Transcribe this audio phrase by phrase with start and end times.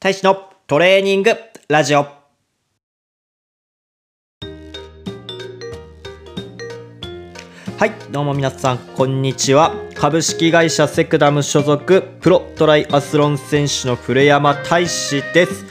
[0.00, 1.32] 大使のトレーニング
[1.68, 2.02] ラジオ。
[2.02, 2.10] は
[7.84, 9.74] い、どうも皆さん、こんにちは。
[9.96, 15.64] 株式会社セクダム所属、プロトライアスロン選手の古山大使です。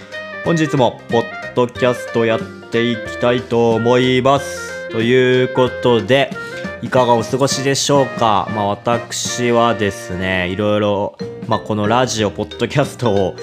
[0.43, 4.89] 本日も、ポッドキャストやっていきたいと思います。
[4.89, 6.31] ということで、
[6.81, 8.51] いかがお過ごしでしょうか？
[8.53, 11.17] まあ私はですね、いろいろ、
[11.47, 13.37] まあこのラジオ、ポッドキャストを、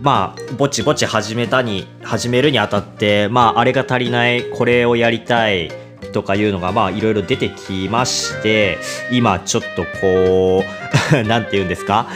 [0.00, 5.72] まあ、ぼちぼち始めたに、始めるにあたって、まあ、あれが足りない、これをやりたい、
[6.12, 8.78] とかいうのが、まあ、いろいろ出てきまして、
[9.10, 10.64] 今、ちょっとこ
[11.12, 12.06] う、 なんて言うんですか？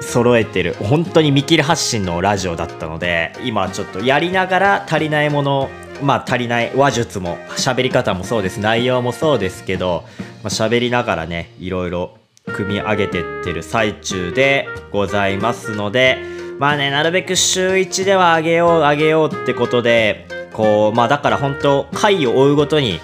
[0.00, 0.74] 揃えてる。
[0.78, 5.70] 本当に見切り発信のラジオだったので、今ちょっとやりながら足りないもの、
[6.02, 10.04] まあ、足りない話術も、喋り方もそうです、内容もそうですけど、
[10.44, 12.16] まあ、喋りながらね、いろいろ
[12.52, 16.18] 組み上げてってる最中でございますので、
[16.58, 23.00] まあね、なるべく週1では上げよう上げようってことで、こう、まあだから本当、回を追うごとに、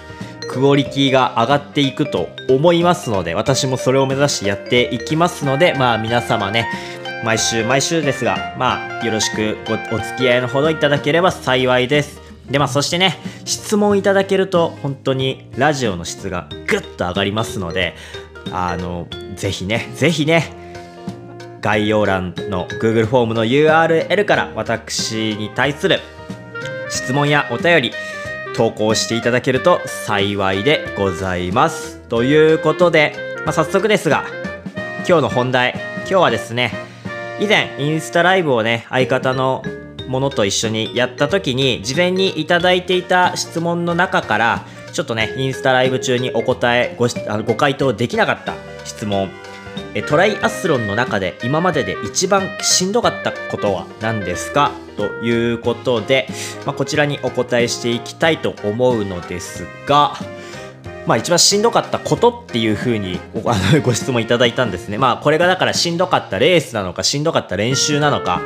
[0.49, 6.67] クオリティが上がっていくと思いますので、私もそれを目指してやっていきますので、まあ皆様ね、
[7.23, 12.21] 毎週毎週ですが、まあよろしくお付き合いのほどいただければ幸いです。
[12.49, 17.95] で、まあそしてね、質問いただけると本当にラジオの質がぐっと上がりますので、
[18.51, 20.60] あの、ぜひね、ぜひね、
[21.61, 25.99] 概要欄の Google フォームの URL から私に対する
[26.89, 27.91] 質問やお便り
[28.55, 31.99] 投稿していただけると幸いでございます。
[32.09, 34.25] ということで、まあ、早速ですが
[35.07, 36.73] 今日の本題今日はですね
[37.39, 39.63] 以前インスタライブをね相方の
[40.07, 47.07] ものと一緒にやった時に事前にいただいていた質問の中からちょっとねインスタライブ中にお答えご
[47.45, 49.29] ご回答できなかった質問
[50.07, 54.71] トライアスロンの中で今までで一番しんどかったことは何ですか？
[54.95, 56.27] ということで、
[56.65, 60.13] まあ、こちらにお答えしていきたいと思うのですが、
[61.07, 63.19] まあ、一番しんどかったことっていうふうに
[63.83, 64.97] ご質問いただいたんですね。
[64.97, 68.41] まあ、これがだからしんどかったレースなのかしんどかった練習なのか、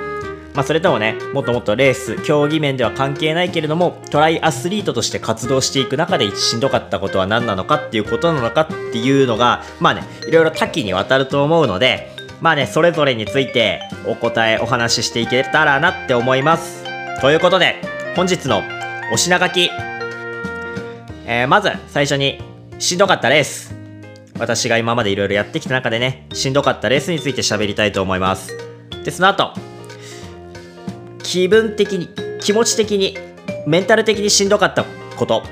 [0.56, 12.10] まあ、それともねもっともっとレース競技面では関係ないけれどもトライアスリートとして活動していく中でしんどかったことは何なのかっていうことなのかっていうのがまあねいろいろ多岐にわたると思うので
[12.42, 16.86] まあねそれぞれについてお答えお話ししていけたらなって思います。
[17.22, 17.82] ということで
[18.16, 18.62] 本日の
[19.12, 19.70] お品書き、
[21.26, 22.42] えーまず最初に
[22.80, 23.76] しんどかったレース。
[24.38, 28.54] 私が今までいろいろやってきた中でねしんどかったレースについて喋りたいと思います。
[29.04, 29.54] でその後
[31.36, 32.08] 気分的に
[32.40, 33.18] 気持ち的に
[33.68, 34.86] メンタル的にしんどかった
[35.18, 35.44] こと。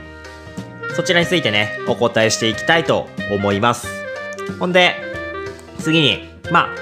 [0.96, 3.86] そちらについてねお答えしていきたいと思います。
[4.62, 4.96] ほんで
[5.80, 6.76] 次にまあ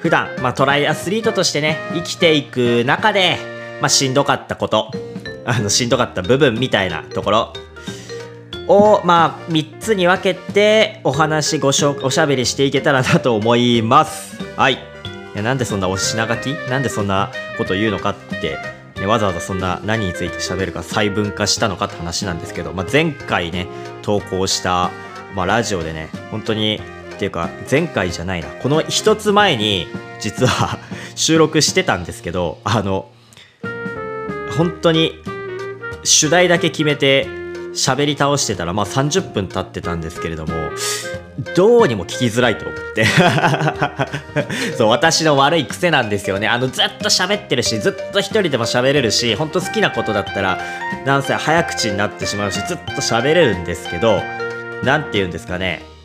[0.00, 3.38] 普段、まあ、トライアスリートとしてね生きていく中で、
[3.80, 4.90] まあ、しんどかったこと。
[5.46, 7.52] あのしんどかった部分みたいなところ。
[8.66, 14.36] をまあ3つに分けてお話ごしょおしゃべりしていけたらなと思います。
[14.54, 14.97] はい。
[15.38, 16.54] やなんでそんなお品書き？
[16.68, 18.58] なんでそんなこと言うのかって、
[18.96, 23.66] ね、わざわざそんな何について喋るか細分化したのかって話なんですけど、まあ、前回ね
[24.02, 24.90] 投稿した、
[25.34, 26.80] まあ、ラジオでね本当に
[27.14, 28.48] っていうか前回じゃないな。
[28.48, 29.86] この一つ前に
[30.20, 30.78] 実は
[31.14, 33.08] 収録してたんですけどあの
[34.56, 35.22] 本当に
[36.04, 37.37] 主題だけ決めて
[37.78, 40.52] 喋り倒してたらまあ30分経ってたんですけれども
[41.54, 43.04] どうにも聞きづらいと思って。
[44.76, 46.48] そう私の悪い癖なんですよね。
[46.48, 50.58] あのずっと喋ってるしずっと一人でも喋れるしほんと好きなことだったら
[51.06, 54.20] なんせ早口になってしまうしずっと喋れるんですけど
[54.82, 55.97] なんて言うんですかね。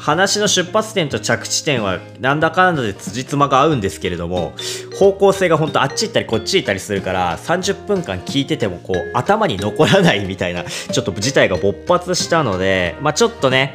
[0.00, 4.54] 話の出発点と着地点はなんだかんだで辻褄が合うんですけれども
[4.98, 13.74] 方向性が本当あっち行ったりこっち行ったりするから30分間聞いててもこう頭に残らないみたいなちょっと事態が勃発したのでまあちょっとね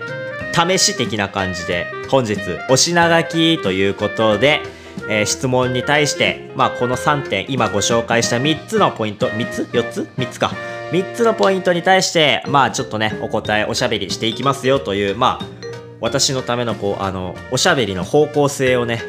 [0.53, 2.37] 試し的な感じで本日
[2.71, 4.61] お品書きということで、
[5.09, 10.51] えー質問に対して、まあ、この3点今ご紹介した3つのポイント3つ ?4 つ ?3 つか
[10.91, 15.54] 3つのポイントに対してまあちょっとねお答えおしゃべりしていきますよというまあ
[16.01, 19.01] 私のためのこうあのおしゃべりの方向性をね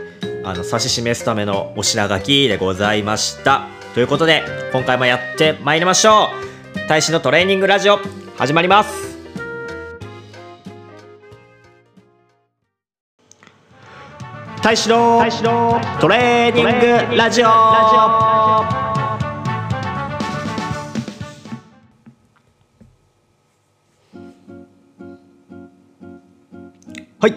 [0.44, 3.66] あの指し示すためのお品書きでございました。
[3.94, 4.42] ということで
[4.72, 6.28] 今回もやってまいりましょ
[6.84, 6.88] う。
[6.88, 7.98] 大使のトレーニングラジオ
[8.36, 9.16] 始まります。
[14.62, 15.24] 大使の
[16.00, 16.64] トレーニン
[17.10, 18.85] グラジオ。
[27.18, 27.34] はい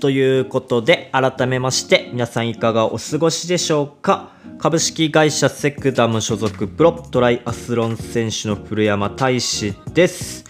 [0.00, 4.30] ということで、改めまして、皆さんいかがお過ごしでしょうか？
[4.58, 10.46] 株式会社セクダム所属プロトライアスロン選手の古山大志です。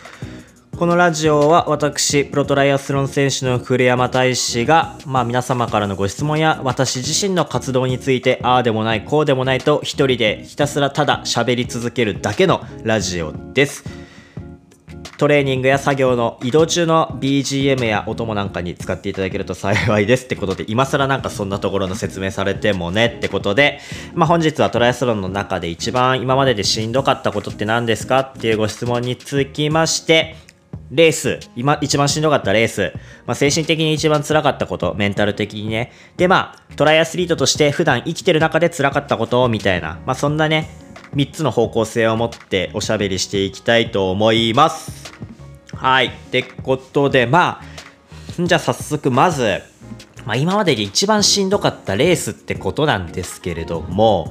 [0.77, 13.98] このラジオは私、プロトライアスロン選手の古山大志が、まあ皆様からのご質問や私自身の活動について、ああでもない、こうでもないと一人でひたすらただ喋り続けるだけのラジオです。
[15.19, 23.81] トレーニングや作業の移動中の BGM や音もなんかに使っていただけると幸いですってことで、今更なんかそんなところの説明されてもねってことで、
[24.15, 30.37] まあ本日はトライアスロンの中で一番今まででしんどかったことって何ですかっていうご質問につきまして、
[30.93, 32.93] レース、今、一番しんどかったレース、
[33.27, 35.93] まあ、精神的に一番辛かったこと、メンタル的にね。
[36.17, 40.71] で、まあ、トライアスリートとして普段生きてる中で辛かったことみたいな、まあ、そんなね、
[41.19, 45.13] 3つの方向性を持っておしゃべりしていきたいと思います。
[45.75, 46.07] はい。
[46.07, 49.61] ってことで、まあ、じゃあ早速まず、
[50.25, 54.31] まあ、今までで一番しんどかったレースってことなんですけれども、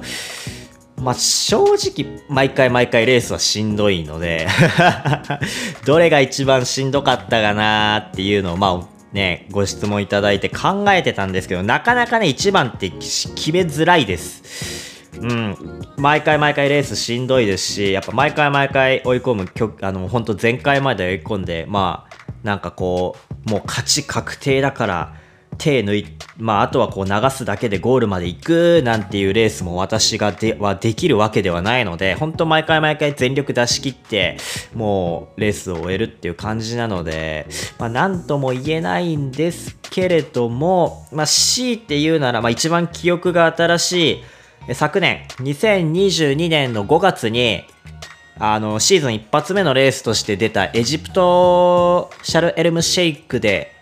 [0.96, 4.48] まあ、正直、毎回毎回レースはしんどいので
[5.84, 14.77] どれが一番しんどかったかなっていうのを、まあ、ね、ご質問いただいて考えてたんですけど、なかなかね、一番って決めづらいです。
[15.20, 15.56] うん、
[15.96, 19.48] 毎回毎回レースしんどいですし、やっぱ毎回毎回追い込む、
[19.82, 23.16] あの、本当前回まで追い込んで、まあ、なんかこ
[23.46, 25.14] う、もう勝ち確定だから、
[25.58, 26.06] 手抜い、
[26.36, 34.38] まあ、あとはこう流すだけでゴールまで行くなんていうレースも私がではできるわけではないので、本当毎回毎回全力出し切って、
[34.74, 37.46] もうレースを終えるっていう感じなので、
[37.78, 44.22] まあ、なんとも言えないんですけれども、まあ、C って言うなら、まあ、一番記憶が新しい、
[44.74, 47.64] 昨年、2022年の5月に、
[48.38, 53.72] あの、シーズン一発目のレースとして出たエジプトシャルエルムシェイクで、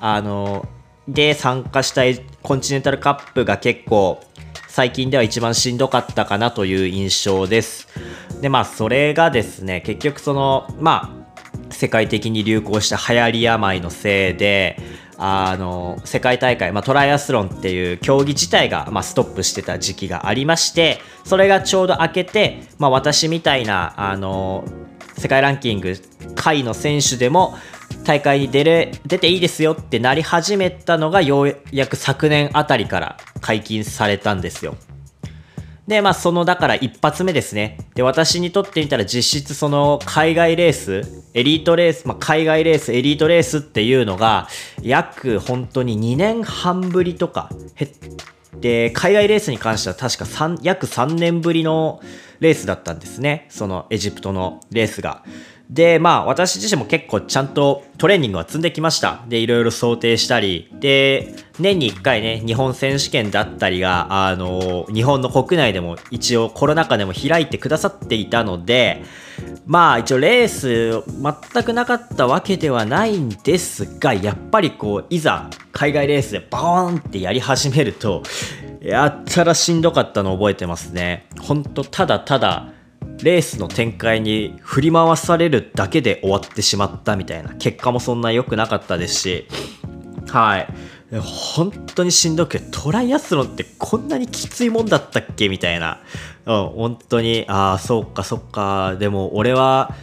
[0.00, 0.66] あの、
[1.08, 2.02] で参加した
[2.42, 4.20] コンチネンタルカップが結構
[4.68, 7.88] 最近では一番しんどかったかなという印象です。
[8.40, 11.20] で、まあそれがですね、結局その、ま
[11.68, 14.78] あ世界的に流行した流行り病のせいで、
[15.22, 24.64] あの、世界大会、まあ、トライアスロンっていう競技自体が、まあ、ストップしてた時期がありまして、それがちょうど明けて、まあ、私みたいな、あの、
[25.18, 25.94] 世界ランキング
[26.34, 27.54] 下位の選手でも、
[28.04, 34.74] 大会に出れ、出ていいですよってなり始めたのが、ようやく昨年あたりから解禁されたんですよ。
[35.90, 37.76] で、まあ、その、だから一発目ですね。
[37.96, 41.02] で、私にとってみたら実質その海外レース、
[41.34, 44.46] エリートレース、まあ、海外レース、エリートレースっていうのが、
[44.82, 47.50] 約本当に2年半ぶりとか、
[48.60, 52.00] で、海外レースに関しては確か3、約3年ぶりの
[52.38, 53.48] レースだったんですね。
[53.50, 55.24] そのエジプトのレースが。
[55.70, 59.24] で、まあ私自身も結構ちゃんとトレーニングは積んできました。
[59.28, 69.04] で、いろいろ想定したり、で、年に1回ね、日本選手権だったりが、あの、日本の国内でも一応コロナ禍でも開いてくださっていたので、
[69.64, 71.04] まあ一応レース
[71.52, 78.24] 全くなかったわけではないんですが、やっぱりこう、いざ海外レースでバーンってやり始めると、
[78.82, 81.28] やったらしんどかったの覚えてますね。
[81.40, 82.72] ほんと、ただただ、
[83.22, 89.48] レースの展開に振り回されるだけで終わってしまったみたいな結果もそんな良くなかったですし
[90.28, 90.68] はい。
[91.18, 96.00] 本当にしんどくてトライアスロンってこんなにきついもんだったっけみたいな、
[96.46, 98.94] うん、本当にああそうかそっか。
[98.96, 99.96] でも俺は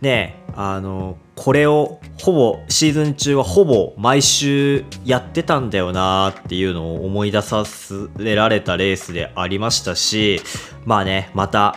[0.00, 10.42] ねあのこれをほぼシーズン中はほぼ毎週やってたんだよなっていうのを思い出させられたレースでありましたし
[10.84, 11.76] まあねまた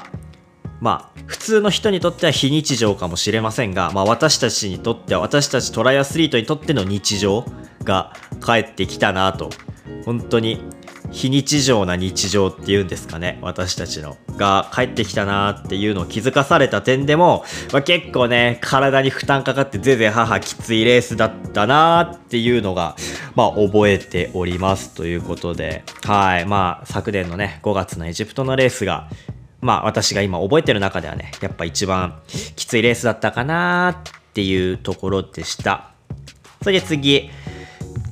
[0.83, 7.45] まあ、普通の人にとっては非日常かもしれませんが、まあ、私たちにとっては、私たちトライアスリートにとっての日常
[7.85, 8.11] が
[8.45, 9.49] 帰ってきたなと、
[10.05, 10.61] 本当に
[11.09, 22.97] 非日常な日常っていうんですかね、私たちの、が帰ってきたなっていうのを気づかされた点でも、まあ、結構ね、体に負担かかってぜぜ母きついレースだったなっていうのが、
[23.35, 29.07] まあ覚えておりますということで、はい、まあ昨年のね、5月のエジプトのレースが、
[29.63, 32.21] まあ私が今覚えてる中ではね、やっぱ一番
[32.55, 35.91] きついレースだったかなっていうところでした。
[36.61, 37.29] それで次、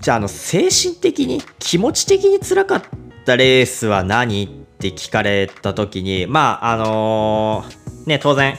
[0.01, 2.83] じゃああの精神的に気持ち的に辛かっ
[3.25, 8.57] たレースは何って聞かれた時に、まああのー、ね、当然、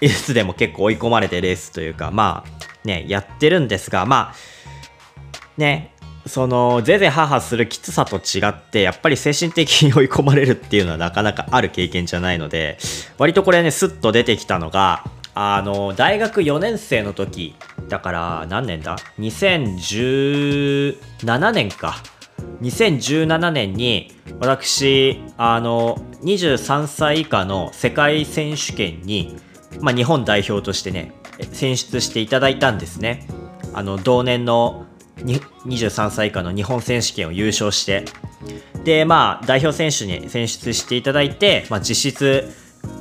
[0.00, 4.34] いつでも結構追い込まれてレースというか、まあね、やってるんですが、まあ、
[5.56, 5.91] ね、
[6.26, 12.78] そのぜぜははするきつさと違ってやっぱり精神的に追い込まれるっていうのはなかなかある経験じゃないので
[13.18, 17.54] 割とこれねスッと出てきたのがあの大学4年生の時
[17.88, 21.96] だから何年だ ?2017 年か。
[22.60, 29.36] 2017年に私あの23歳以下の世界選手権に、
[29.80, 31.12] まあ、日本代表としてね
[31.52, 33.26] 選出していただいたんですね
[33.74, 34.81] あの同年の
[35.24, 38.04] 23歳以下の日本選手権を優勝して
[38.84, 42.50] でまあ代表選手に選出していただいて、まあ、実質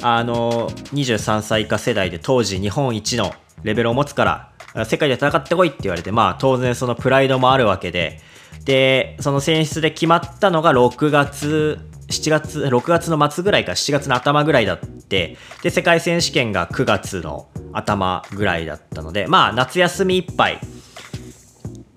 [0.01, 8.19] あの23歳以下世代で当時日本一のレベルを持つから世界で戦ってこいって言われてまあ当然そのプライドもあるわけで
[8.63, 20.59] でその選出で決まったのが6月7月6月の末ぐらいか7月の頭ぐらいだってで世界選手権が9月の頭ぐらいだったのでまあ夏休みいっぱい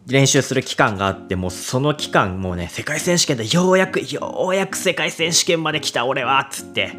[0.06, 6.92] 練習する期間があってもうその期間もうね世界選手権でようやくようやく世界選手権まで来た俺はつって。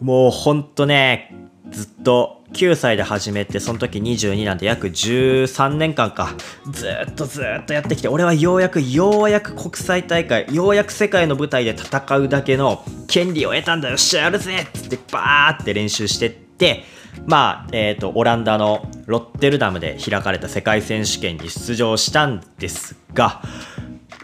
[0.00, 1.34] もうほんとね
[1.70, 6.34] ずっと9歳で始めてその時22なんで約13年間か
[6.70, 16.84] ずっとずっとやってきて俺はようやくようやく国際大会ようやく世界の舞台で戦うだけの権利を得たんだよっしゃやるぜつってバーって練習してって
[17.26, 23.42] まあえーと、オランダのロッテルダムで開かれた世界選手権に出場したんですが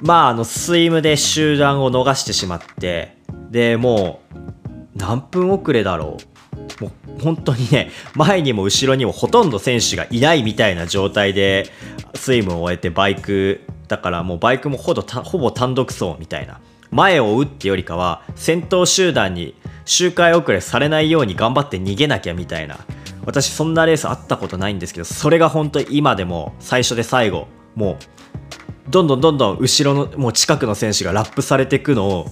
[0.00, 3.16] まああのスイムで集団を逃してしまって
[3.50, 4.38] でもう
[4.96, 6.34] 何分遅れだろう。
[6.82, 11.70] もう本当にね前にも後ろにもほとんど選手がいないみたいな状態で
[12.14, 16.60] スイムを終えてバイクだからもうバイクもほぼほぼ単独走みたいな。
[16.90, 22.78] 前を追うってよりかは先頭集団に周回遅れされないように頑張って逃げなきゃみたいな。
[23.26, 32.26] 私そんなレースあったことないんですけどそれが本当今でも最初で最後もうどんどんどんどん後ろのもう近くの選手がラップされていくのを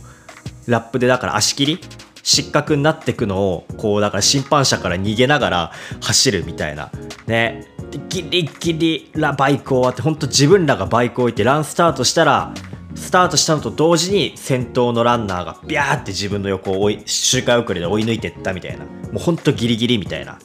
[0.66, 1.80] ラップでだから足切り？
[2.22, 6.92] 失格になっていくのをこうだから審判車から逃げながら走るみたいな。
[7.26, 7.66] ね。
[8.08, 12.52] ギリギリラバイク終わって本当自分らがバイク置いてランスタートしたら
[12.94, 18.84] スタートしたのと同時に先頭のランナーがビャーって自分の横を追い周回遅れで追い抜いていったみたいな。
[18.84, 20.38] もうほんとギリギリみたいな、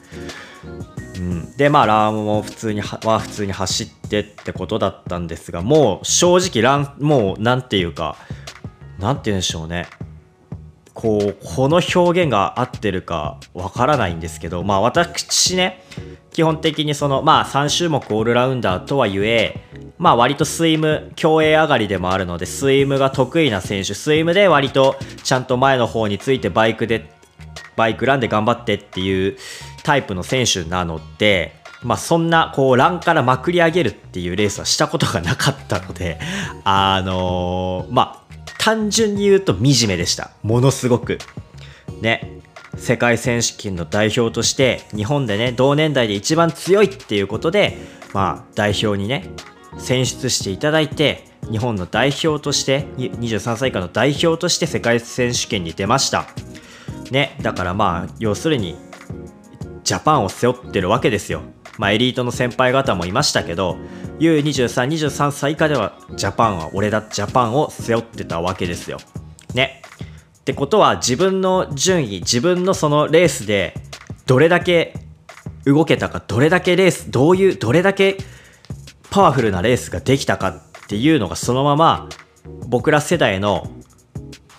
[1.17, 8.17] うん、でまあランも普通には普通に走ってってことだったんですがもう正直ランもう何て言うか
[8.99, 9.87] 何て言うんでしょうね。
[10.93, 15.83] こうこの表現が合ってるかわからないんですけどまあ私ね
[16.37, 19.59] 基本的にそのまあ3種目オールラウンダーとはいえ
[19.97, 27.09] まあ割とスイム、競泳上がりでもあるので、スイムが得意な選手、スイムで割とちゃんと前の方についてバイクで、
[27.75, 29.35] バイクランで頑張ってっていう
[29.81, 36.19] タイプの選手なので、まあそんなこうランからまくり上げるっていうレースはしたことがなかったので、
[36.65, 40.29] あのー、まあ単純に言うと惨めでした。
[40.43, 41.17] ものすごく。
[41.99, 42.37] ね。
[42.75, 47.77] 世界選手権の代表として日本でね同年代で一番強いっていうことで
[48.13, 49.29] まあ代表にね
[49.77, 56.25] 選出していただいて日本の代表として23歳以下の代表として世界選手権に出ました。
[57.11, 58.75] ねだからまあ要するに
[59.83, 61.41] ジャパンを背負ってるわけですよ。
[61.77, 63.77] まあエリートの先輩方もいましたけど
[64.19, 68.97] U2323 歳以下ではジャパンは俺だジャパンを背負ってたわけですよ。
[69.53, 69.81] ね。
[70.47, 73.73] ってことは自分の順位自分のそのレースで
[74.27, 74.93] どれだけ
[75.65, 78.15] 動けたかどれだけレースどういうどれだけ
[79.09, 82.07] パワフルなレースができたかっていうのがそのまま
[82.65, 83.69] 僕ら世代の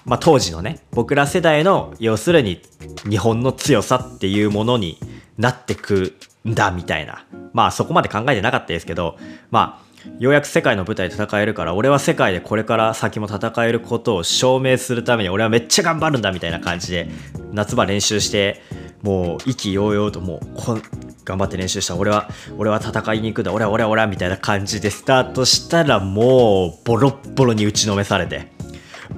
[0.05, 2.61] まあ、当時のね僕ら世代の要するに
[3.09, 4.99] 日本の強さっていうものに
[5.39, 6.17] なってく
[6.47, 7.25] んだみたいな。
[7.55, 9.19] まあそこまで考えてなかったですけど
[9.51, 9.88] まあ
[10.19, 17.09] ようやく世界の舞台で戦えるから俺は世界でこれから先も戦えることを証明するために俺はめっちゃ頑張るんだみたいな感じで
[17.53, 18.63] 夏場練習して
[19.03, 20.79] もう意気揚々ともうこ
[21.25, 21.95] 頑張って練習した。
[21.95, 23.53] 俺は俺は戦いに行くんだ。
[23.53, 28.58] 俺は俺は俺はみたいな感じでスタートしたらもうボロッボロに打ちのめされて。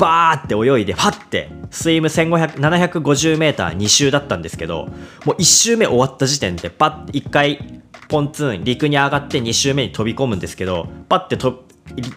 [0.00, 4.86] バーって泳いでファってスイム 750m2 周だったんですけど
[5.24, 11.64] もう1周目終わった時点でパッて1回ポンツーン陸に上がって2周目に飛び込むんですけどパッてと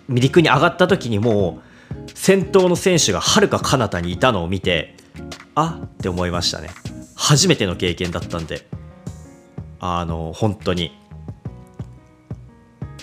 [0.09, 1.61] 陸に上がった時にも
[2.07, 4.95] う先頭の選手がはるか彼方にいたのを見て
[5.55, 6.69] あって思いましたね。
[7.15, 8.67] 初めての経験だったんで。
[9.85, 10.97] あの本当に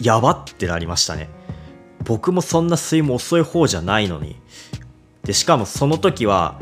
[0.01, 1.29] やばってなりましたね。
[2.05, 4.41] 僕もそんな睡も遅い方じゃないのに
[5.25, 6.61] でしかもその時は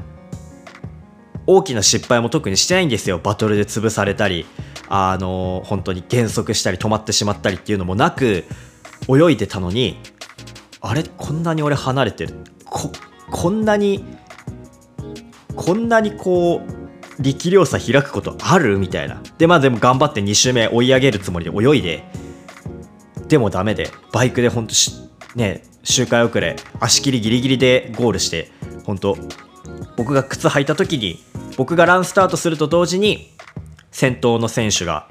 [1.47, 3.19] 大きな失敗も特にしてないんですよ。
[3.19, 4.45] バトルで潰されたり
[4.89, 8.45] あの本当に減速したり止まってしまったりっていうのもなく
[9.09, 9.99] 泳いでたのに
[10.81, 11.03] あれ？
[11.03, 12.35] こんなに俺離れてる。
[12.65, 12.93] こ
[13.31, 14.05] こんなに
[15.57, 18.79] こんなにこう力量差開くことある？
[18.79, 19.23] みたいな。
[19.39, 22.05] で、まあでも頑張って2周目追い上げるつもりで泳いで、
[23.29, 24.75] でもダメでバイクでほんと
[25.35, 28.51] ね周回遅れ足切りギリギリでゴールして
[28.85, 29.17] 本当
[29.97, 31.23] 僕が靴履いた時に
[31.57, 33.33] 僕がランスタートすると同時に
[33.91, 35.09] 先頭の選手が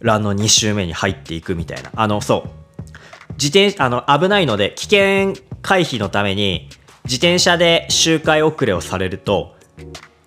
[0.00, 1.90] ランの2周目に入っていくみたいな。
[1.94, 2.50] あのそう。
[3.32, 6.68] 自転あの危ないので危険回避のために
[7.04, 9.54] 自転車で周回遅れをされると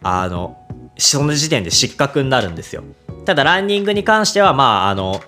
[0.04, 0.58] あの
[0.98, 2.84] その時点で失格になるんですよ。
[3.26, 5.22] ただランニングに関してはまああの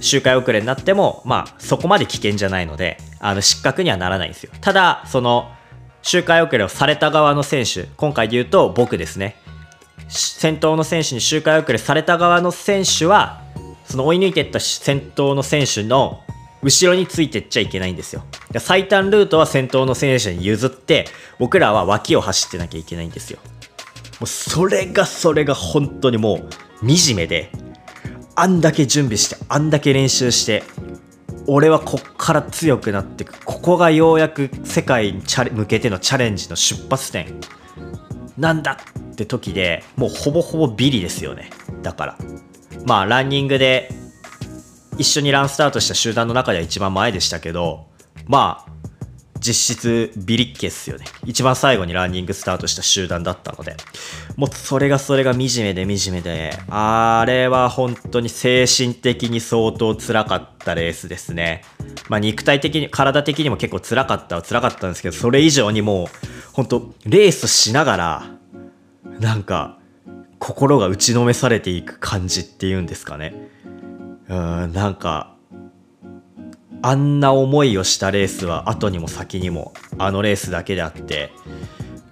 [0.00, 4.52] 周回遅れになってもまあそこまで危険じゃないのであの失格にはならないんですよ。
[4.60, 5.50] ただその
[6.02, 9.36] 周回遅れをされた側の選手今回で言うと僕ですね。
[10.08, 13.42] 先頭の選手に周回遅れされた側の選手は
[13.84, 16.22] その追い抜いていった先頭の選手の
[16.62, 18.24] 後ろについてっちゃいけないんですよ。
[18.58, 21.06] 最短ルートは先頭の選手に譲って
[21.38, 23.38] 僕らは脇を走ってなきゃいけないんですよ。
[24.20, 26.40] もうそれがそれが本当にも
[26.82, 27.50] う惨めで
[28.40, 30.62] あんだけ準備してあんだけ練習して
[31.46, 33.44] 俺はこっから強くなっていく。
[33.44, 37.40] ここがようやく世界に向けてのチャレンジの出発点。
[38.38, 38.78] なんだ
[39.12, 41.50] って時でもうほぼほぼビリですよね。
[41.82, 42.18] だから。
[42.86, 43.90] まあランニングで
[44.96, 47.86] 一緒にランスタートした集団の中では一番前でしたけど
[48.26, 48.69] まあ
[49.40, 51.06] 実質ビリッケっすよね。
[51.24, 53.76] 一番最後にランニングスタートした集団だったので。
[54.36, 61.62] もうそれがそれが惨めで惨めであれは本当に精神的に相当辛かったレースですね。
[62.08, 66.06] まあ肉体的に体的にも結構辛かったは辛かったんですけどそれ以上にもう
[66.52, 68.30] 本当レースしながら
[69.18, 69.78] なんか
[70.38, 73.34] 心が打ちのめされていく感じっていうんですかね。
[74.28, 75.34] うんなんか
[76.82, 81.30] あんな思いをしたレースは後にも先にもあのレースだけであって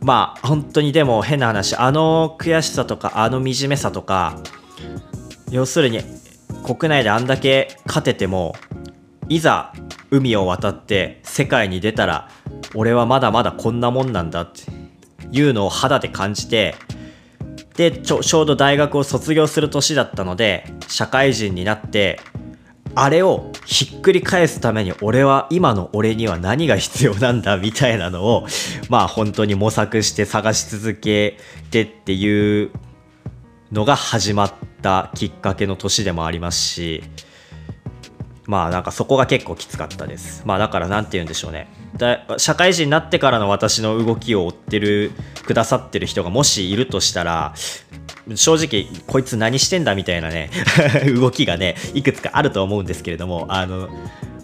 [0.01, 4.39] まあ本当にでも変な話あの悔しさとかあの惨めさとか
[5.51, 6.01] 要するに
[6.65, 8.55] 国内であんだけ勝てても
[9.29, 9.73] いざ
[10.11, 12.29] 海を渡って世界に出たら
[12.75, 14.63] 俺はまだまだこんなもんなんだって
[15.31, 16.75] いうのを肌で感じて
[17.77, 22.21] でちょちょうど大学を卒業する年だったので社会人になって
[23.01, 28.49] あれをひっくり返すために俺は今の俺には何が必要なんだみたいなのを
[28.91, 31.39] まあ本当に模索して探し続け
[31.71, 32.73] てっていう
[33.71, 37.05] のが始まったきっかけの年でもありますし
[38.49, 40.43] まあなんかそこが結構きつかったです。
[40.47, 41.69] まあだから何て言うんでしょうね。
[41.99, 45.13] だ社会人になってからの私の動きを追ってる
[45.45, 47.55] くださってる人がもしいるとしたら
[48.35, 50.49] 正直こいつ何してんだみたいなね
[51.15, 53.91] 動きがねいくつかあると思うんですけれどもあの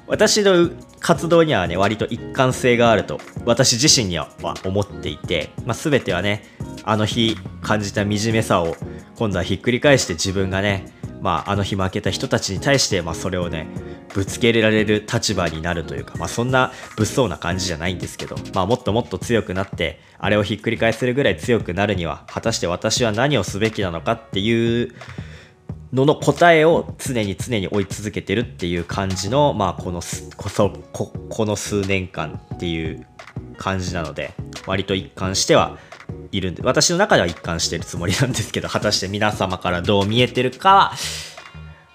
[0.07, 0.69] 私の
[1.01, 4.29] 活動にはね割と一貫性があると私自身には
[4.64, 6.45] 思っていて、まあ、全てはね
[6.83, 8.77] あの日感じた惨めさを
[9.17, 10.93] 今度はひっくり返して自分がね
[11.24, 13.66] まあ、あの日負けた人たちに対して、まあ、それをね
[14.12, 24.94] ぶつけられる立場になるというか、まあ、そんな物騒な感じじゃないんですけど、まあ、もっともっと強くなってあれをひっくり返せるぐらい強くなるには果たして私は何をすべきなのかっていう
[25.94, 30.02] のの答えを常に常に追い続けてるっていう感じの、まあ、この
[30.37, 33.06] こそここの数年間っていう
[33.56, 34.34] 感じなので
[34.66, 35.78] 割と一貫しては
[36.37, 40.92] いるんで私の中では一貫してるつもりなんですけど果たして皆様からどう見えてるかは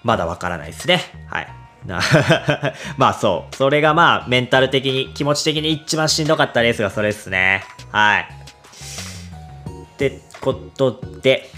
[0.02, 1.00] まだわからないですね。
[1.28, 1.48] はい。
[2.96, 3.56] まあそう。
[3.56, 7.64] それがまあメンタル的に気持ち的に一番しんどかったレースがそれですね。
[7.90, 8.28] はい。
[9.94, 11.50] ってことで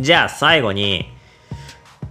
[0.00, 1.12] じゃあ最後に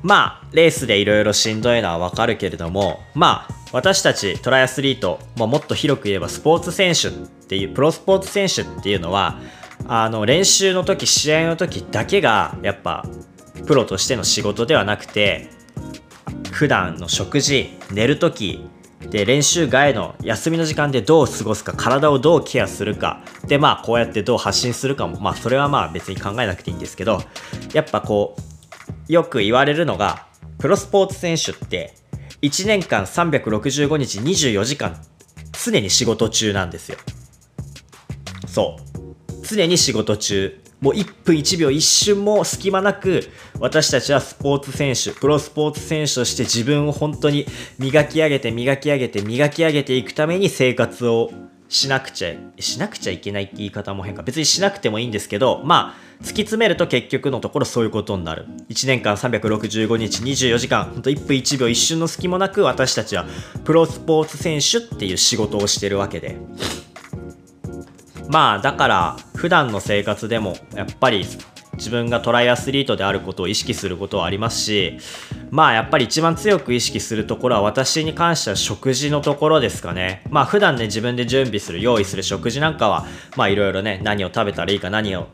[0.03, 7.11] まあレースでいろいろしんどいのはわかるけれどもまあ私たちトライアスリート、まあ、もっと広く言えばスポーツ選手っ
[7.47, 9.39] ていうプロスポーツ選手っていうのは
[9.87, 13.05] あの練習の時試合の時だけがやっぱ
[13.67, 15.49] プロとしての仕事ではなくて
[16.51, 18.67] 普段の食事寝る時
[19.09, 27.19] で練習外の休みの時間でどう過ごすか体をどうケアするかでまあこうやってどう発信するかもまあそれはまあ別に考えなくていいんですけど
[27.73, 28.35] やっぱこ
[29.09, 31.93] うよく言われるのがプロスポーツ選手って
[32.41, 34.99] 1年間365日24時間
[35.51, 36.97] 常に仕事中なんですよ。
[38.47, 38.94] そう。
[39.47, 40.59] 常に仕事中。
[40.81, 43.29] もう1分1秒一瞬も隙間なく
[43.59, 47.45] 私たちはスポーツ選手プロスポーツ選手として自分を本当に
[47.79, 51.31] 磨き上げて磨き上げて磨き上げていくために生活を
[51.69, 54.21] しなくちゃしなくちゃいけないって言い方も変か。
[54.21, 58.45] 別にしなくてもいいんですけどまあ突き詰めると結局のところそういうことになる。
[58.69, 63.25] 1年間365日24時間ほんと1分1秒一瞬の隙もなく私たちは
[63.63, 66.37] プロスポーツ選手っていう仕事をしてるわけで。
[68.29, 71.25] まあだから普段の生活でもやっぱり
[71.73, 74.97] 自分がトライアスリートであることを意識することはありますし
[75.51, 80.23] まあやっぱり一番強く意識するところは私に関しては食事のところですかね。
[80.29, 83.05] まあ普段ね自分で準備する、用意する食事なんかは、
[83.37, 85.27] まあいろいろね、何を食べたらいいか何を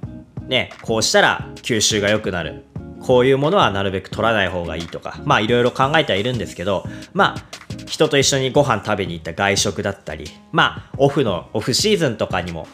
[0.47, 2.70] ね、こうしたら吸収が良くなる。
[3.03, 7.45] こういうものはなるべく取らない方がいいとか、まあいろいろ考えてはいるんですけど、まあ
[7.87, 12.67] 人と一緒にご飯食べに行った外食だったり、まあオフの、オフシーズンとかにも、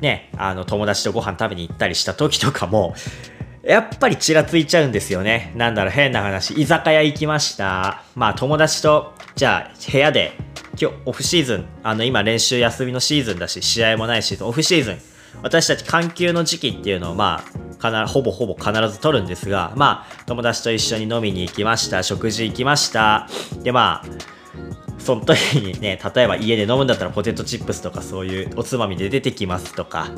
[0.00, 2.94] ね、あの友達とご飯食べに行ったりした時とかも、
[3.62, 5.52] やっぱりちらついちゃうんですよね。
[5.54, 6.54] なんだろう、変な話。
[6.54, 8.02] 居酒屋行きました。
[8.14, 10.32] まあ友達と、じゃあ部屋で、
[10.80, 14.98] 今日オフシーズン、あの今練習休みのシーズンだし、試合もないし、オフシーズン、
[15.42, 17.42] 私たち環休の時期っていうのをま
[17.80, 23.28] あ、ほぼほぼ必ず取るんですが、まあ、友達と一緒に飲みに行きました、食事行きました。
[23.62, 24.38] で、まあ、
[24.98, 30.08] その時にね、 例えば家で飲むんだったらポテトチップスとかそういうおつまみで出てきますとか、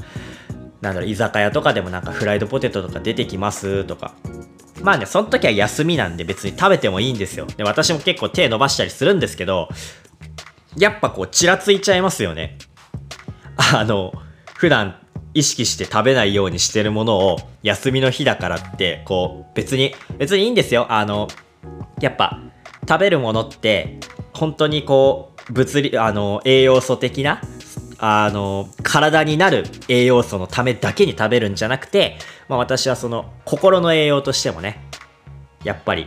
[0.81, 4.15] なんだろう、居酒屋とかでもなんかフライドポテトとか出てきますとか。
[4.83, 7.47] まあね、その時は休みなんで別に食べてもいいんですよ。
[7.59, 9.69] で、私も結構手伸ばしたりするんですけど、
[10.79, 12.57] やっぱこう、ちらついちゃいますよね。
[13.75, 14.15] あの、
[14.55, 15.00] 普段
[15.35, 20.87] 意識して食べないようにしてるものを休みの日だからってこう別に別にいいんですよ。
[20.91, 21.29] あの
[22.01, 22.41] やっぱ
[22.89, 24.01] 食べるものって
[24.33, 27.41] 本当にこう物理あの栄養素的な
[27.99, 32.17] あの体になる栄養素のためだけに食べるんじゃなくて、
[32.49, 34.83] まあ、私はその心の栄養としてもね
[35.65, 36.07] やっぱり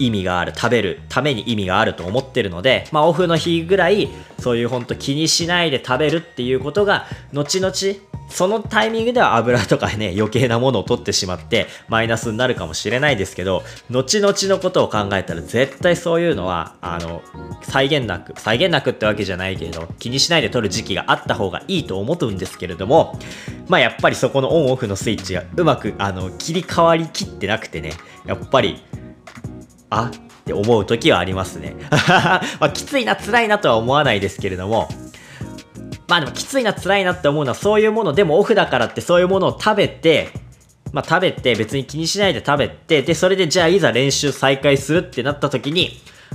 [0.00, 7.72] 意味がある食べるために意味があると思ってるので、まあ、オフの日ぐらいそういうほんと気にしないで食べるっていうことが後々
[8.28, 17.22] そのタイミングでは油とかね余計なものを取ってしまってマイナスになるかもしれないですけど後々のことを考えたら絶対そういうのはあの
[17.62, 23.18] 際限なく際限なくってわけじゃないけれど気にしないで取る時期があった方がいいと思うんですけれども
[23.68, 27.92] まあやっぱりそこのオンオフのスイッチがうまくあの切り替わりきってなくてね
[28.26, 28.82] やっぱり
[29.90, 31.74] あって思う時はありますね。
[31.90, 34.88] まあ、きついな、辛いなとは思わないですけれども、
[36.08, 40.30] まあでもきついな、辛いなって思うのはそういうもの、でもオフだからってそういうものを食べて、
[40.92, 45.90] まあ食べて別に気にしないで食べて、で、それでじゃあいざ練習再開するってなった時に、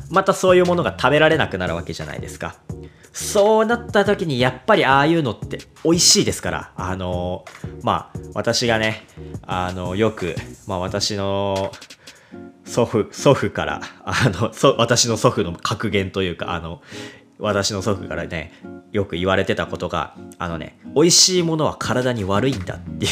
[0.10, 2.56] またそういうものが食べられなくなるわけじゃないですか。
[3.14, 7.46] そうなった時にやっぱりああいうのって美味しいですから、あの、
[7.82, 9.08] まあ私がね、
[9.42, 10.36] あの、よく、
[10.68, 11.72] まあ私の
[12.66, 16.82] 祖父、祖父から、あの、私の祖父の格言というか、あの、
[17.40, 18.52] 私の祖父からね、
[18.92, 23.06] よく言われてたことが、あのね、美味しいものは体に悪いんだって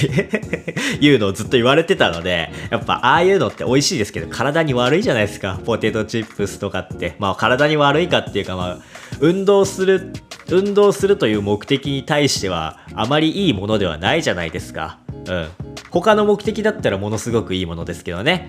[1.03, 5.59] いう のをずっと言われてたので、やっぱああいうのって美味しいですけど、体に悪いじゃないですか。
[5.65, 7.15] ポテトチップスとかって。
[7.19, 8.77] まあ体に悪いかっていうか、まあ、
[9.19, 10.13] 運動する、
[10.49, 14.99] 運動するという目的に対しては、あまりいいものではないじゃないですか。
[15.27, 15.47] うん。
[15.89, 18.47] 他の目的だったらものすごくいいものですけどね。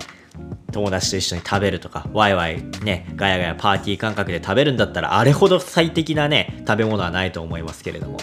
[0.73, 8.19] 友達と一緒に食べるとか、ワイワイね、ガヤガヤパーティー感覚で食べるんだったら、あれほど最適なね、食べ物はないと思いますけれども。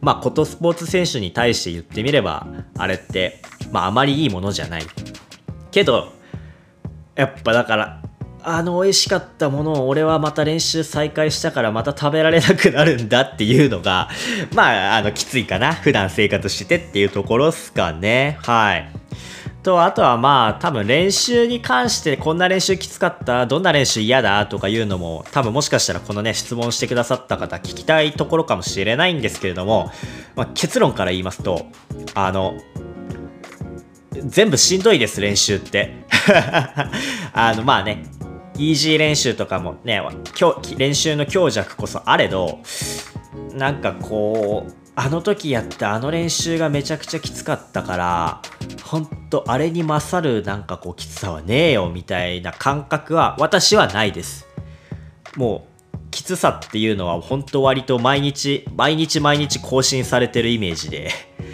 [0.00, 2.46] まあ、ことスポーツ選手に対して言ってみれば、
[2.76, 4.82] あれって、まあ、あまりいいものじゃない。
[5.70, 6.12] けど、
[7.16, 8.02] やっぱだから、
[8.44, 14.08] あの美味しかったものを俺はまた練習再開したからまた食べられなくなるんだっていうのが、
[14.54, 15.74] まあ、あの、きついかな。
[15.74, 18.38] 普段生活しててっていうところっすかね。
[18.42, 18.88] はい。
[19.62, 29.90] と、あとはまあ、多分練習に関してこんな練習きつかった、どんな練習嫌だとかいうのも、多分もしかしたらこのね、質問してくださった方聞きたいところかもしれないんですけれども、
[30.36, 31.66] まあ、結論から言いますと、
[32.14, 32.54] あの、
[34.26, 36.04] 全部しんどいです、練習って。
[37.32, 38.04] あの、まあね、
[38.56, 40.02] イージー練習とかもね、
[40.76, 42.58] 練習の強弱こそあれど、
[43.54, 48.42] なんかこう、あの時やったあの練習がめちゃくちゃきつかったから、
[48.82, 54.48] ほんとあれに勝るなんかこうきつさはねえよみたいな感覚は私はないです。
[55.36, 61.12] もうきつさっていうのは本当割と毎日、毎日毎日更新されてるイメージで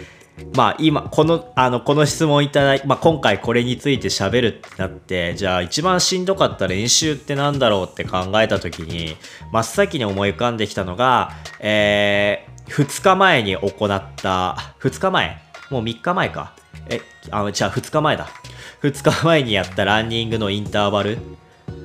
[0.55, 9.15] まあ今、この、あの、この質問いただいまあ今回これについて喋るってなって、じゃあ一番しんどかった練習ってなんだろうって考えた時に、
[9.51, 11.29] 真っ先に思い浮かんできたのが、
[11.59, 15.41] えー、2日前に行った、2日前？
[15.69, 16.53] もう3日前か。
[16.89, 17.01] え、
[17.31, 18.27] あの、じゃあ2日前だ。
[18.81, 21.17] 2日前にやったランニングのインターバル？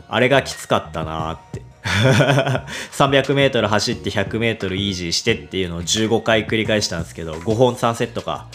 [0.08, 1.62] あれがきつかったなーって。
[2.92, 8.48] 300メートル走って100メートルイージーしてっていうのを15回繰り返したんですけど、5本3セットか。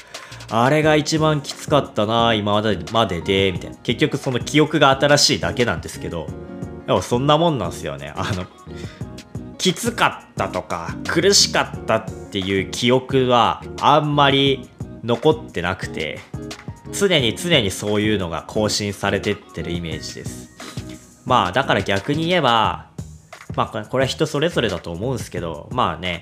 [0.51, 3.77] あれが一番きつかったな今までまでで、みたいな。
[3.77, 6.27] 結局その記憶が新しいだけなんですけど、
[6.85, 8.13] でもそんなもんなんですよね。
[8.15, 8.45] あの、
[9.57, 14.69] きつかったとか苦しかったっていう記憶はあんまり
[15.03, 16.19] 残ってなくて
[16.91, 20.55] 常に常にそういうのが更新されてってるイメージです。
[21.25, 22.89] まあだから逆に言えば
[23.55, 26.21] まあこれは人それぞれだと思うんですけどまあね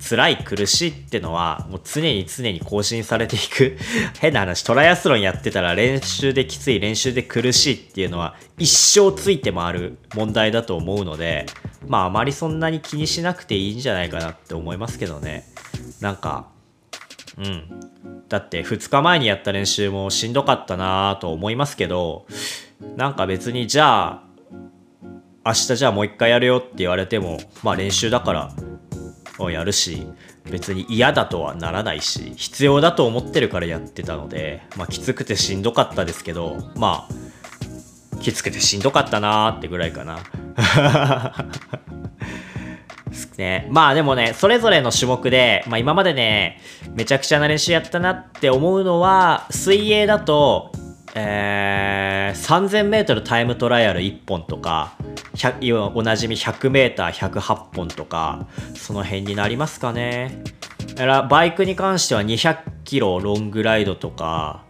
[0.00, 3.76] 辛い苦しいってのはもう常に常に更新されていく。
[4.18, 11.46] 変な話トライアスロンやってたら練習できつい練習で苦しいっていうのは一生ついて回る問題だと思うので
[11.86, 15.44] まああまりそんなに気にしなくていいんじゃないかなって思いますけどね。
[16.00, 16.48] なんか
[17.38, 17.90] うん。
[18.30, 22.26] だって2日前にやった練習もしんどかったなと思いますけど
[22.96, 24.22] なんか別にじゃあ
[25.44, 28.52] 明日じゃあもう一回やるよって言われてもまあ練習だから
[29.40, 30.06] をやるし
[30.44, 37.14] 別に嫌だとはならないし必要だと思ってるからやってたので、まあ、きつくてしんどかったですけどまあ
[38.20, 40.18] きつくてしんどかったなーってぐらいかな。
[43.36, 46.60] ね、まあでもねそれぞれの種目で、まあ、今までね
[46.92, 50.72] めちゃくちゃな練習やったなって思うのは水泳だと
[51.14, 54.94] えー、3000m タイムトライアル1本とか
[55.92, 60.44] おなじみ 100m108 本とかその辺になりますかね
[60.96, 64.64] バイクに関しては200キロロングライドとか、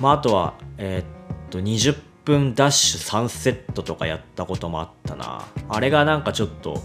[0.00, 5.44] まあ、あとは、えー、っと20分ダッシュ3セットとかやったこともあったな。
[5.68, 6.82] あれがなんかちょっと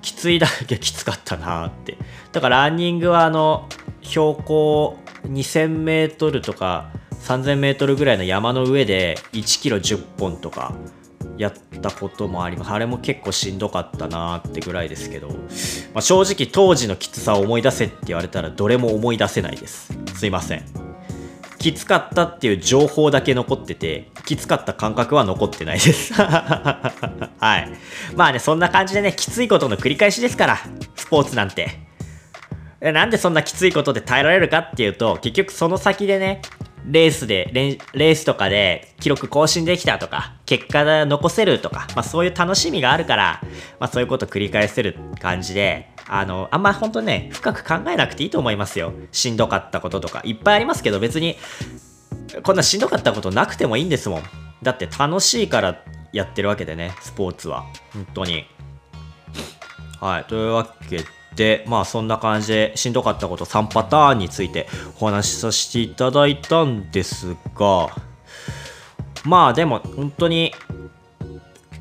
[0.00, 1.96] きついだけきつかったなって。
[2.32, 3.68] だからランニングはあの
[4.02, 6.90] 標高 2000m とか
[7.22, 10.74] 3000m ぐらいの山の上で1キロ10本とか
[11.38, 12.70] やったこともあります。
[12.70, 15.34] あれも結構しんどかったなってぐらいですけど、ま
[15.96, 19.92] あ、正直当時のきつさを思い出せって言われたらどれも思い出せないです。
[20.14, 20.91] すいません。
[21.62, 26.12] きつかったっていう情報だけ残っててきつかった感覚は残ってないです。
[26.18, 26.88] は
[27.58, 27.68] い。
[28.16, 30.58] まあねそんな感じでねきついことの繰り返しですから
[30.96, 31.80] スポーツなんて。
[32.80, 36.42] なんでそんなきついことで耐えられるかっていうと結局その先でね
[36.84, 43.40] レースでレ、ースとかで記録更新できたとか、結果で残せるとか、まあそういう楽しみがあるから、
[43.78, 48.92] まあそういうこと繰り返せる感じで、あの、あんま本当ね、深く考えなくていいと思いますよ。
[49.12, 51.36] しんどかったこととか、いっぱいありますけど別に、
[52.42, 54.22] こんなしんどかったことなくてもいいんですもん。
[54.62, 57.64] だって楽しいからやってるわけでね、スポーツは。
[57.92, 58.46] 本当に。
[60.00, 61.04] はい、というわけ
[61.36, 64.66] で、まあそんな感じでしんどかったこと3パターンについて
[65.00, 67.88] お話しさせていただいたんですが
[69.24, 70.52] まあでも本当に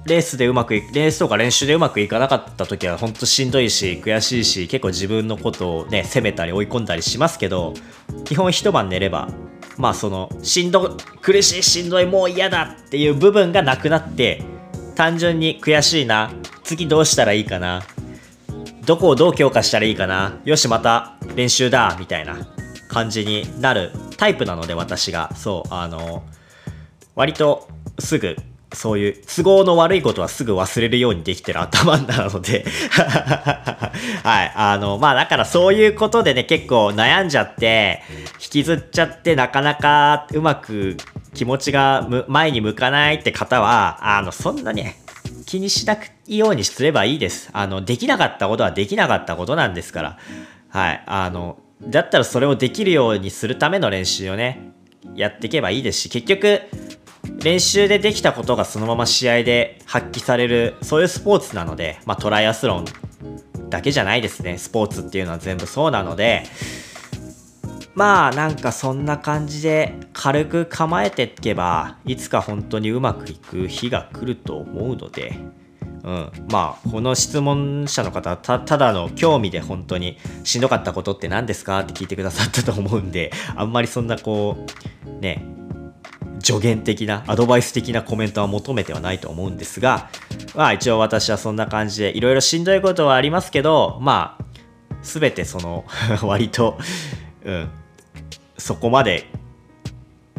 [0.06, 7.74] レースでうまくいレースとか練習でうまくいかなかった時は本当しんどいし悔しいし結構自分のことをね責めたり追い込んだりしますけど
[8.26, 9.30] 基本一晩寝れば
[9.78, 14.44] まあそのしんど苦しいしんどいもう嫌だっていう部分がなくなって
[14.96, 16.32] 単純に悔しいな
[16.64, 17.84] 次どうしたらいいかな
[18.86, 22.48] どこをどう強化したらいいかなよしまた練習だみたいな
[22.90, 25.34] 感じになるタイプなので私が。
[25.36, 26.24] そうあの
[27.16, 27.68] 割と
[28.00, 28.36] すぐ
[28.74, 32.66] そういう都合の悪いことはすぐ忘れるようにできてる頭なので
[34.24, 34.52] はい。
[34.56, 38.04] あの、まあだからそういうことでね、結構悩んじゃって、
[38.34, 40.98] 引きずっちゃってなかなかうまく
[41.34, 44.98] 気持ちが前に向かないって方は、あの、そんなね、
[45.46, 47.50] 気にしなくいいようにすればいいです。
[47.54, 50.18] あの、できなかったことはできなかったことなんですから。
[50.70, 51.04] はい。
[51.06, 54.72] あの、だったらそれをできるようにするための練習をね、
[55.16, 56.62] やっていけばいいですし、結局、
[57.44, 62.86] 練習でできたことがそのまま試合で発揮される、そういうスポーツなので、まあトライアスロン
[63.70, 64.58] だけじゃないですね。
[64.58, 66.44] スポーツっていうのは全部そうなので、
[67.94, 75.38] まあなんかそんな感じで軽く構えていけばいつか本当にうまくいく日が来ると思うので、
[76.04, 81.82] うん、まあこの質問者の方たただの興味で本当にしんどかったことって何ですか？
[81.82, 84.66] って聞いてくださったと思うんであんまりそんなこ
[85.06, 85.46] うね
[86.41, 90.10] 助言的なアドバイス的なコメントは求めてはないと思うんですが
[90.56, 94.45] まあ一応私はそんな感じでいろいろしんどいことはありますけどまあ
[95.01, 95.86] 全てその
[96.23, 96.77] 割と
[97.43, 97.69] うん
[98.58, 99.25] そこまで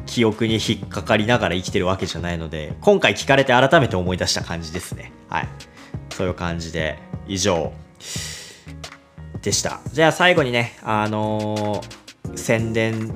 [0.06, 5.12] 記憶に引っかかりながら生きてるわけじゃないので今回聞かれて改めて思い出した感じですね。
[5.28, 5.48] はい。
[6.10, 7.72] そういう感じで以上
[9.40, 9.80] でした。
[9.92, 13.12] じゃあ最後にねあのー、宣伝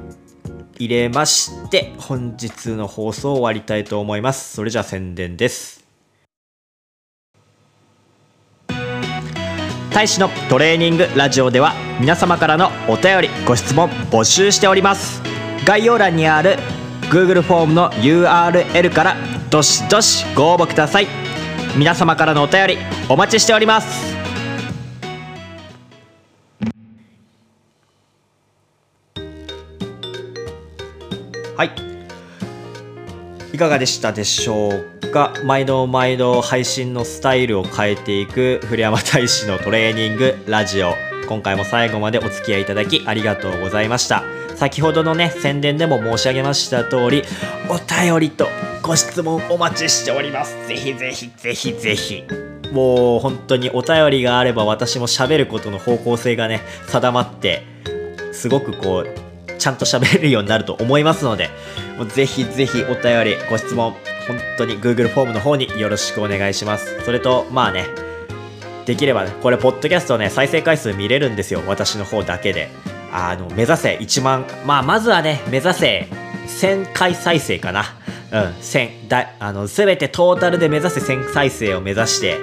[0.78, 4.54] 入れまして本日の放送を終わりたいと思います。
[4.54, 5.84] それじゃあ宣伝です。
[9.92, 15.22] 大使のトレーニングラジオでは皆様からのお便りご質問募集しております。
[15.64, 16.56] 概要欄にある
[17.10, 19.16] Google フォームの URL から
[19.48, 21.06] どしどしご応募ください。
[21.76, 24.25] 皆様からのお便りお待ちしております。
[31.56, 31.70] はい。
[33.52, 34.68] いかがでしたでしょ
[35.02, 35.32] うか？
[35.44, 40.92] 毎度毎度配信のスタイルを変えていく古山大使のトレーニングラジオ。
[41.28, 44.22] 今回も最後までお付き合いいただきありがとうございました。
[44.56, 47.22] 先ほどのね宣伝でも申し上げました通り
[47.68, 48.46] お便りと
[48.82, 50.68] ご質問お待ちしております。
[50.68, 52.24] ぜひぜひぜひぜひ。
[52.72, 57.62] もう本当にお便りがあれば私も喋ることの方向性がね定まって
[58.32, 59.25] すごくこう
[59.58, 61.50] ちゃんと喋れるようになると思いますので
[61.96, 63.92] もうぜひぜひお便りご質問
[64.26, 67.00] 本当に Google フォームの方によろしくお願いします。
[67.04, 67.86] それとまあね
[68.84, 71.62] できればねこれポッドキャストね再生回数見れるんですよ。
[71.66, 72.68] 私の方だけで。
[73.12, 74.44] あの目指せ1万。
[74.66, 76.08] まあまずはね目指せ
[76.48, 77.84] 1000回再生かな。
[78.32, 82.36] うん1000だあの全てトータルで目指せ1000再生を目指して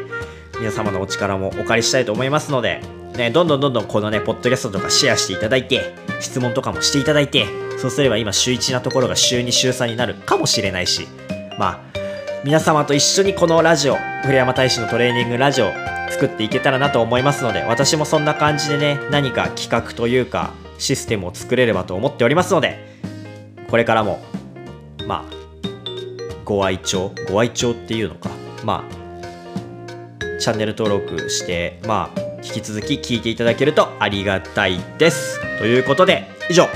[0.59, 2.81] 皆様のお力もお借りしたいと思いますので
[3.17, 7.45] ね、どんどんどんどんこのね、ポッドキャストとかシェアしていただいて、質問とかもしていただいて、
[7.77, 11.07] そうすれば今週1なところが週2、週3になるかもしれないし、
[11.59, 11.99] まあ、
[12.43, 15.71] 皆様と一緒にこのラジオ、古山大使のトレーニングラジオ
[16.09, 22.79] 作っていけたらなと思いますので、私もそんな感じでね、何か企画というか、システムを作れればと思っておりますので、
[23.69, 24.19] これからも、
[25.07, 25.33] まあ、
[26.45, 28.31] ご愛聴ご愛聴っていうのか。
[28.63, 29.02] まあ、
[30.43, 35.39] チャンネル登録して、まあ、引き続き聞いていただけるとありがたいです。
[35.57, 36.67] ということで、以上、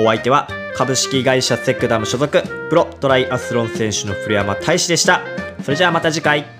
[0.00, 5.20] お相手は株式会社セックダム所属プロトライアスロン選手の古山大志でした。
[5.62, 6.57] それじゃあまた次回。